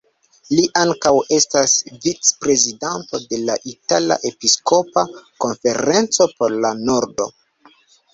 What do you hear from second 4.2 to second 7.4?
Episkopa Konferenco por la Nordo.